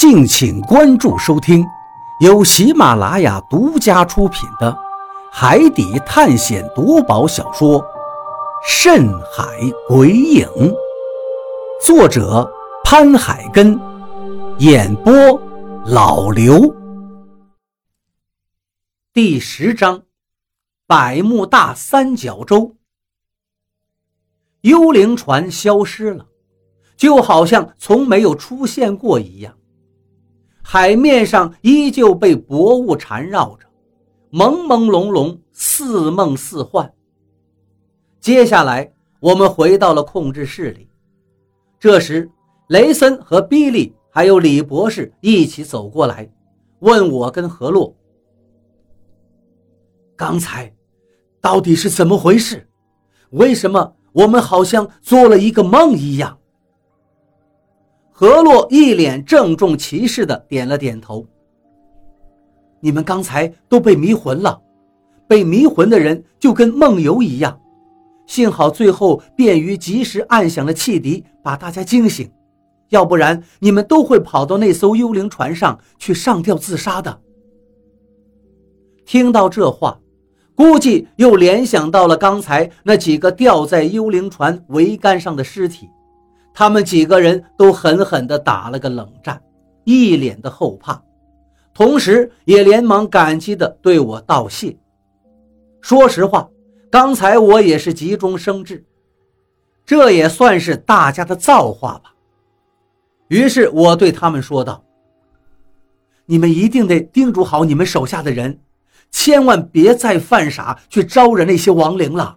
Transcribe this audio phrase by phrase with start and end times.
[0.00, 1.62] 敬请关注收听，
[2.20, 4.72] 由喜马拉雅独家出品的
[5.30, 7.78] 《海底探险夺宝小说》
[8.66, 9.44] 《深海
[9.86, 10.48] 鬼影》，
[11.84, 12.50] 作者
[12.82, 13.78] 潘海根，
[14.56, 15.12] 演播
[15.84, 16.74] 老刘。
[19.12, 20.04] 第十章：
[20.86, 22.74] 百慕大三角洲。
[24.62, 26.24] 幽灵船消失了，
[26.96, 29.54] 就好像从没有出现过一样。
[30.72, 33.66] 海面上依旧被薄雾缠绕着，
[34.30, 36.94] 朦朦胧胧，似梦似幻。
[38.20, 40.88] 接下来，我们回到了控制室里。
[41.80, 42.30] 这时，
[42.68, 46.30] 雷森和比利还有李博士一起走过来，
[46.78, 47.92] 问我跟何洛
[50.14, 50.72] ：“刚才
[51.40, 52.64] 到底是怎么回事？
[53.30, 56.38] 为什么我们好像做了一个梦一样？”
[58.20, 61.26] 何洛一脸郑重其事的点了点头。
[62.80, 64.60] 你们刚才都被迷魂了，
[65.26, 67.58] 被迷魂的人就跟梦游一样。
[68.26, 72.30] 幸好最后便于及时按响了汽笛，把大家惊醒，
[72.90, 77.22] 要不然你们都会跑到那艘幽灵船上去上吊自杀的。
[79.06, 79.98] 听到这话，
[80.54, 85.88] 估计又联想到了刚才那几个吊在幽灵船桅杆上的尸体。
[86.52, 89.40] 他们几个人都狠狠地打了个冷战，
[89.84, 91.02] 一脸的后怕，
[91.72, 94.76] 同时也连忙感激地对我道谢。
[95.80, 96.48] 说实话，
[96.90, 98.84] 刚才我也是急中生智，
[99.86, 102.12] 这也算是大家的造化吧。
[103.28, 104.84] 于是我对他们说道
[106.26, 108.58] ：“你们一定得叮嘱好你们手下的人，
[109.10, 112.36] 千万别再犯傻去招惹那些亡灵了。”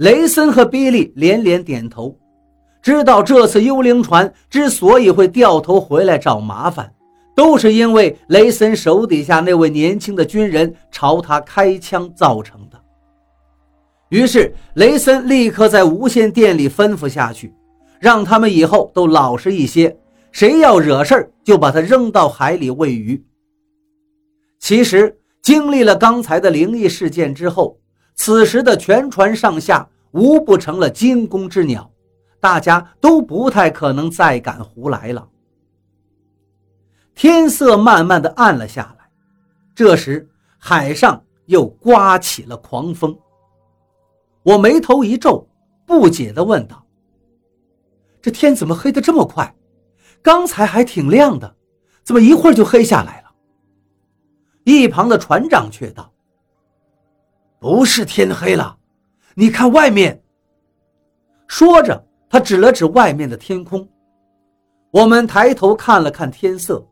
[0.00, 2.18] 雷森和比利连连点头。
[2.80, 6.90] 知道这次幽灵船之所以会掉头回来找麻烦，
[7.36, 12.80] 都是因为雷森手底下那位年轻的军人朝他开枪造成的。
[14.08, 17.52] 于是雷森立刻在无线电里吩咐下去，
[18.00, 19.94] 让他们以后都老实一些，
[20.32, 23.22] 谁要惹事就把他扔到海里喂鱼。
[24.58, 27.78] 其实经历了刚才的灵异事件之后，
[28.20, 31.90] 此时的全船上下无不成了惊弓之鸟。
[32.38, 35.26] 大家都不太可能再敢胡来了。
[37.14, 39.08] 天色慢慢的暗了下来，
[39.74, 43.18] 这时海上又刮起了狂风。
[44.42, 45.48] 我眉头一皱，
[45.86, 46.84] 不解的问道
[48.20, 49.54] ：“这天怎么黑的这么快？
[50.20, 51.56] 刚才还挺亮的，
[52.04, 53.30] 怎么一会儿就黑下来了？”
[54.64, 56.12] 一旁的船长却道
[57.60, 58.78] ：“不是天黑了，
[59.34, 60.20] 你看外面。”
[61.46, 62.06] 说着。
[62.32, 63.88] 他指了指外面的天空，
[64.92, 66.86] 我们抬头看了看天色，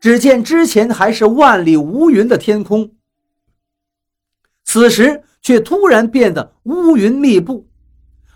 [0.00, 2.90] 只见之前还是万里无云的天空，
[4.64, 7.68] 此时却突然变得乌云密布，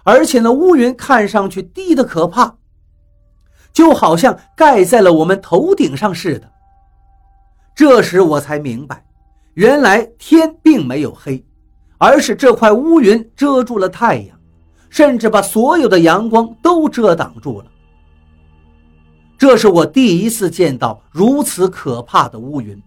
[0.05, 2.59] 而且那乌云看上去低得可怕，
[3.73, 6.53] 就好像盖在了我们头顶上似的。
[7.75, 9.07] 这时我才明白，
[9.61, 11.45] 原来天并没有黑，
[11.99, 14.35] 而是这块乌云遮住了太阳。
[14.89, 17.67] 甚至把所有的阳光都遮挡住了。
[19.37, 22.83] 这是我第一次见到如此可怕的乌云，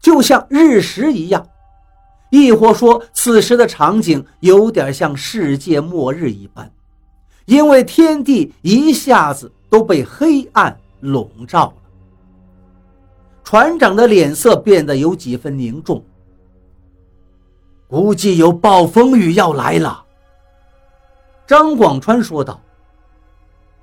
[0.00, 1.46] 就像日食一样，
[2.30, 6.72] 亦或说此时的场景有点像世界末日一般，
[7.44, 11.79] 因为天地一下子都被黑暗笼罩了。
[13.50, 16.04] 船长的脸色变得有几分凝重，
[17.88, 20.04] 估计有暴风雨要来了。
[21.48, 22.62] 张广川说道：“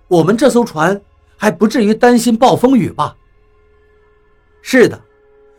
[0.08, 1.02] 我们这艘船
[1.36, 3.14] 还不至于担心暴风雨吧
[4.64, 4.98] ？”“是的，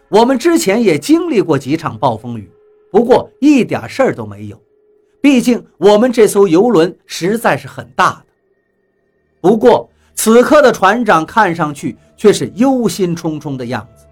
[0.08, 2.50] 我们之前也经历过几场暴风雨，
[2.90, 4.58] 不过一点事儿都没有。
[5.20, 8.24] 毕竟我们这艘游轮实在是很大的。”
[9.42, 14.04] 不过此刻的船长看上去却是忧心忡忡的样子，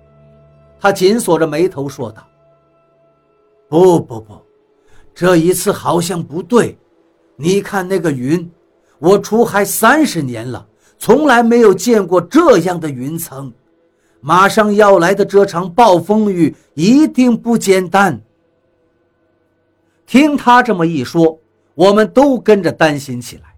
[0.79, 2.25] 他紧锁着眉头说道
[3.69, 4.41] ：“不不不，
[5.12, 6.79] 这一次好像不对。”
[7.35, 8.49] 你看那个云，
[9.00, 10.64] 我出海三十年了，
[10.97, 13.52] 从来没有见过这样的云层。
[14.20, 18.19] 马上要来的这场暴风雨一定不简单。
[20.06, 21.37] 听他这么一说，
[21.75, 23.56] 我们都跟着担心起来。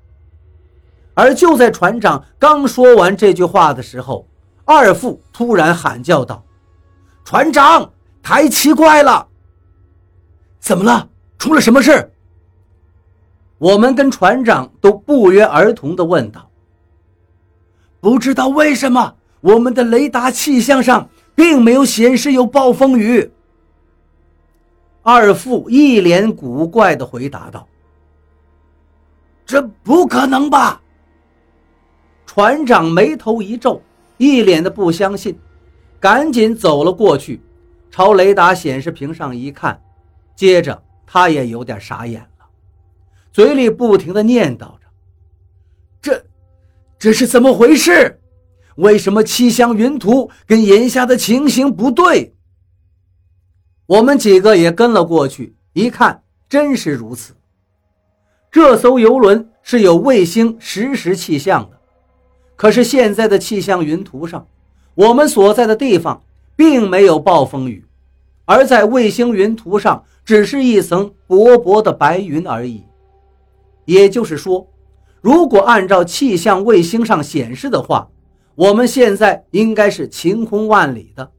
[1.18, 4.24] 而就在船长刚说完这句话的时候，
[4.64, 6.44] 二副突然喊叫道
[7.26, 7.90] ：“船长，
[8.22, 9.26] 太奇怪了！
[10.60, 11.08] 怎么了？
[11.36, 12.12] 出了什么事？”
[13.58, 16.48] 我们跟船长都不约而同地问道
[17.98, 23.28] ：“不知道为什么我们的雷达气象上并没有显示有暴风雨。
[25.02, 27.66] 二副一脸古怪的回答道
[29.44, 30.80] ：“这不可能吧？”
[32.28, 33.80] 船长眉头一皱，
[34.18, 35.36] 一脸的不相信，
[35.98, 37.40] 赶紧走了过去，
[37.90, 39.82] 朝雷达显示屏上一看，
[40.36, 42.44] 接着他也有点傻眼了，
[43.32, 44.80] 嘴里不停的念叨着
[46.02, 46.22] ：“这，
[46.98, 48.20] 这是怎么回事？
[48.76, 52.36] 为什么气象云图跟眼下的情形不对？”
[53.86, 57.34] 我们几个也跟了过去，一看，真是如此。
[58.50, 61.77] 这艘游轮是有卫星实时气象的。
[62.58, 64.48] 可是现在的气象云图上，
[64.96, 66.24] 我们所在的地方
[66.56, 67.84] 并没有暴风雨，
[68.46, 72.82] 而在卫星云图上只是一层薄薄的白云而已。
[73.84, 74.66] 也就是说，
[75.20, 78.08] 如果按照气象卫星上显示的话，
[78.56, 81.30] 我们现在应该是晴空万里的，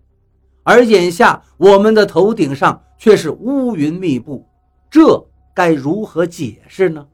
[0.63, 4.48] 而眼下我们的头顶上却是乌云密布，
[4.89, 7.06] 这该如何解释呢？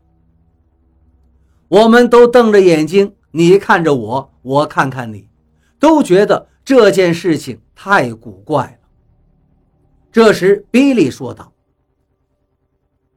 [1.70, 3.15] 我们都瞪着眼睛。
[3.38, 5.28] 你看着我，我看看你，
[5.78, 8.88] 都觉得这件事情太古怪了。
[10.10, 11.52] 这时，比利说道：“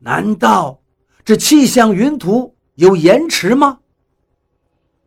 [0.00, 0.80] 难道
[1.24, 3.78] 这气象云图有延迟吗？”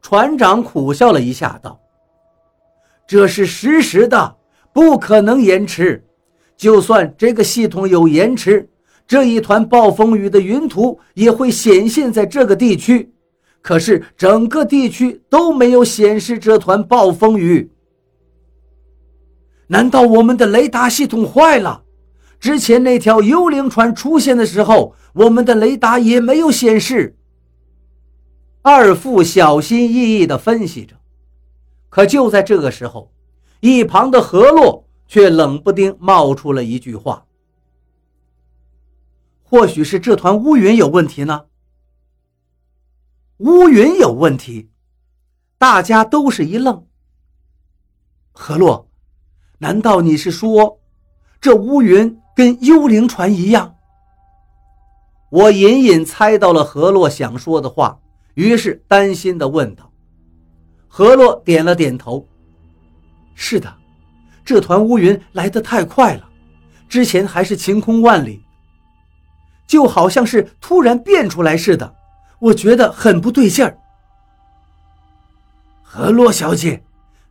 [0.01, 1.77] 船长苦笑了一下，道
[3.05, 4.37] ：“这是实时的，
[4.71, 6.01] 不可能延迟。
[6.55, 8.69] 就算这个系统有延迟，
[9.05, 13.13] 这一团暴风雨的云图也会显现在这个地区。”
[13.61, 17.71] 可是整个地区都没有显示这团暴风雨，
[19.67, 21.83] 难道我们的雷达系统坏了？
[22.39, 27.15] 之前那条幽灵船出现的时候，我们的雷达也没有显示。
[28.63, 30.95] 二副小心翼翼地分析着，
[31.89, 33.11] 可就在这个时候，
[33.59, 37.25] 一旁的何洛却冷不丁冒出了一句话
[39.43, 41.41] ：“或许是这团乌云有问题呢。”
[43.43, 44.69] 乌云有问题，
[45.57, 46.85] 大家都是一愣。
[48.31, 48.87] 何洛，
[49.57, 50.79] 难道你是说，
[51.39, 53.73] 这乌云跟幽灵船一样？
[55.31, 57.99] 我隐隐猜到了何洛想说的话，
[58.35, 59.91] 于是担心的问道。
[60.87, 62.27] 何洛点了点头
[63.33, 63.75] ：“是的，
[64.45, 66.29] 这团乌云来得太快了，
[66.87, 68.45] 之前还是晴空万里，
[69.65, 71.91] 就好像是突然变出来似的。”
[72.41, 73.77] 我觉得很不对劲儿。
[75.83, 76.81] 何洛小姐，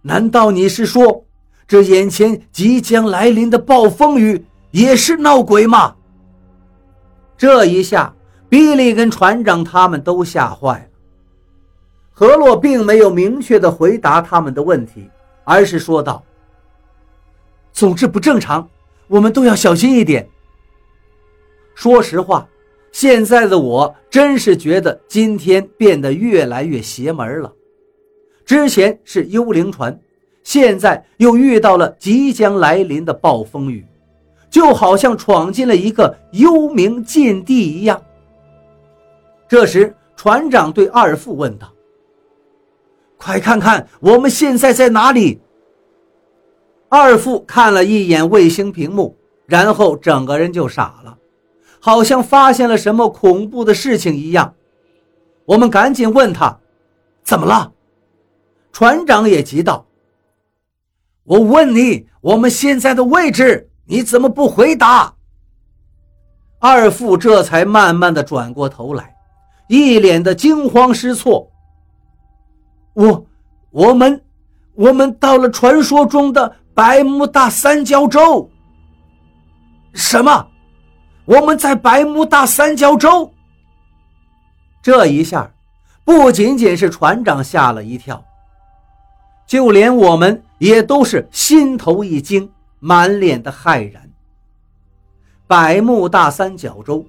[0.02, 1.24] 难道你是说，
[1.66, 5.96] 这眼前即将来临的暴风雨也是闹鬼吗？
[7.36, 8.14] 这一下，
[8.48, 10.86] 比利跟船长他们都吓坏了。
[12.12, 15.10] 何洛并没有明确的回答他们的问题，
[15.42, 16.22] 而是说道
[17.72, 18.68] ：“总之不正常，
[19.08, 20.28] 我们都要小心一点。”
[21.74, 22.46] 说实话。
[22.92, 27.52] 现在的我真是觉得今天变得越来越邪门了。
[28.44, 29.98] 之前是幽灵船，
[30.42, 33.86] 现在又遇到了即将来临的暴风雨，
[34.50, 38.02] 就好像闯进了一个幽冥禁地一样。
[39.48, 41.72] 这时，船长对二副问道
[43.16, 45.40] ：“快看看我们现在在哪里？”
[46.88, 51.16] 二副看了一眼卫星屏幕，然后整个人就傻了。
[51.80, 54.54] 好像发现了什么恐怖的事情一样，
[55.46, 56.60] 我们赶紧问他
[57.24, 57.72] ：“怎么了？”
[58.70, 59.86] 船长也急道
[61.24, 65.14] ：“我问你，我们现在的位置，你怎么不回答？”
[66.60, 69.16] 二副这才慢慢的转过头来，
[69.68, 71.50] 一脸的惊慌失措
[72.92, 73.26] ：“我，
[73.70, 74.22] 我们，
[74.74, 78.50] 我们到了传说中的百慕大三角洲。”
[79.94, 80.46] 什么？
[81.24, 83.32] 我们在百慕大三角洲，
[84.82, 85.52] 这一下
[86.04, 88.24] 不仅仅是船长吓了一跳，
[89.46, 94.10] 就连我们也都是心头一惊，满脸的骇然。
[95.46, 97.04] 百慕大三角洲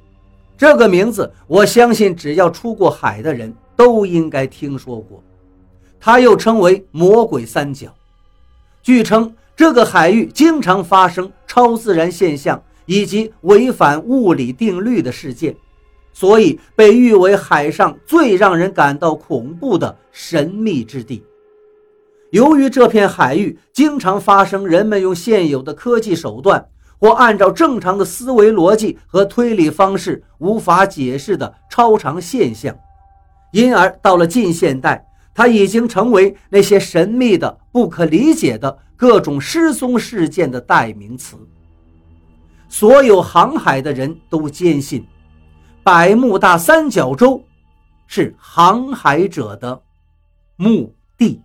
[0.57, 5.23] 这个名字，我相信只要出过海的人都应该听说过。
[5.99, 7.87] 它又称为魔鬼三角，
[8.83, 12.61] 据称这个海域经常发生超自然现象。
[12.91, 15.55] 以及违反物理定律的事件，
[16.11, 21.23] 所以被誉为海上最让人感到恐怖的神秘之地。
[22.31, 26.65] 由于这片海域经常发生人们用现有的科技手段
[26.99, 32.75] 或按照正常的思维逻辑和推理方式无法解释的超常现象，
[33.53, 41.37] 因而到了近现代，它已经成为那些神秘的、不可理解的各种失踪事件的代名词。
[42.71, 45.05] 所有航海的人都坚信，
[45.83, 47.43] 百慕大三角洲
[48.07, 49.83] 是航海者的
[50.55, 51.41] 墓地。